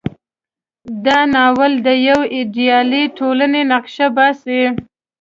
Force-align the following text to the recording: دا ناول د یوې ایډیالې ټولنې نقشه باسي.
دا 1.05 1.19
ناول 1.33 1.73
د 1.87 1.87
یوې 2.07 2.27
ایډیالې 2.35 3.03
ټولنې 3.17 3.61
نقشه 3.71 4.07
باسي. 4.15 4.61